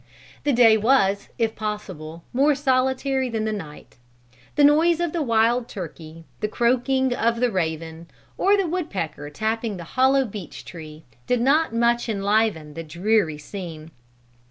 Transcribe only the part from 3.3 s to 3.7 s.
the